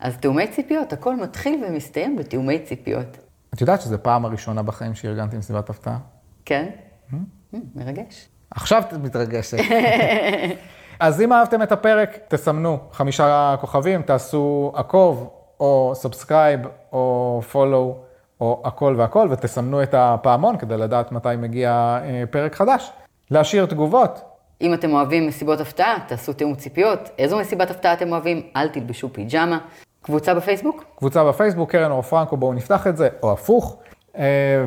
אז 0.00 0.16
תיאומי 0.16 0.46
ציפיות, 0.46 0.92
הכל 0.92 1.16
מתחיל 1.16 1.64
ומסתיים 1.68 2.16
בתיאומי 2.16 2.58
ציפיות. 2.58 3.18
את 3.54 3.60
יודעת 3.60 3.80
שזו 3.80 3.96
פעם 4.02 4.24
הראשונה 4.24 4.62
בחיים 4.62 4.94
שארגנתי 4.94 5.36
מסיבת 5.36 5.70
הפתעה? 5.70 5.98
כן? 6.44 6.66
הממ, 7.10 7.56
מרגש. 7.74 8.28
עכשיו 8.50 8.82
את 8.88 8.92
מתרגשת. 8.92 9.58
אז 11.00 11.20
אם 11.20 11.32
אהבתם 11.32 11.62
את 11.62 11.72
הפרק, 11.72 12.18
תסמנו 12.28 12.78
חמישה 12.92 13.54
כוכבים, 13.60 14.02
תעשו 14.02 14.72
עקוב, 14.74 15.30
או 15.60 15.92
subscribe, 15.94 16.60
או 16.92 17.40
follow, 17.52 17.96
או 18.40 18.62
הכל 18.64 18.94
והכל, 18.98 19.28
ותסמנו 19.30 19.82
את 19.82 19.94
הפעמון 19.94 20.56
כדי 20.56 20.76
לדעת 20.76 21.12
מתי 21.12 21.28
מגיע 21.38 21.98
אה, 22.02 22.24
פרק 22.30 22.54
חדש. 22.54 22.92
להשאיר 23.30 23.66
תגובות, 23.66 24.20
אם 24.60 24.74
אתם 24.74 24.92
אוהבים 24.92 25.26
מסיבות 25.26 25.60
הפתעה, 25.60 25.96
תעשו 26.06 26.32
תיאום 26.32 26.54
ציפיות. 26.54 27.10
איזו 27.18 27.38
מסיבת 27.38 27.70
הפתעה 27.70 27.92
אתם 27.92 28.12
אוהבים? 28.12 28.42
אל 28.56 28.68
תלבשו 28.68 29.12
פיג'מה. 29.12 29.58
קבוצה 30.02 30.34
בפייסבוק? 30.34 30.84
קבוצה 30.96 31.24
בפייסבוק, 31.24 31.70
קרן 31.70 31.90
אור 31.90 32.02
פרנקו, 32.02 32.36
בואו 32.36 32.52
נפתח 32.52 32.86
את 32.86 32.96
זה, 32.96 33.08
או 33.22 33.32
הפוך. 33.32 33.78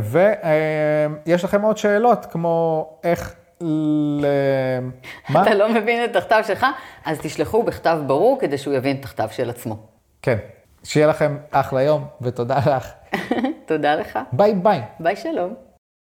ויש 0.02 1.44
לכם 1.44 1.62
עוד 1.62 1.78
שאלות, 1.78 2.26
כמו 2.26 2.88
איך 3.04 3.36
ל... 3.62 4.26
מה? 5.30 5.42
אתה 5.42 5.54
לא 5.54 5.74
מבין 5.74 6.04
את 6.06 6.16
הכתב 6.16 6.42
שלך? 6.48 6.66
אז 7.06 7.20
תשלחו 7.22 7.64
בכתב 7.64 8.00
ברור 8.08 8.38
כדי 8.40 8.58
שהוא 8.58 8.74
יבין 8.74 8.98
את 9.00 9.06
הכתב 9.06 9.28
של 9.32 9.50
עצמו. 9.50 9.78
כן. 10.22 10.38
שיהיה 10.84 11.08
לכם 11.08 11.38
אחלה 11.52 11.82
יום, 11.82 12.06
ותודה 12.22 12.58
לך. 12.58 12.92
תודה 13.66 13.96
לך. 13.96 14.20
ביי 14.32 14.54
ביי. 14.54 14.82
ביי 15.00 15.16
שלום. 15.16 15.71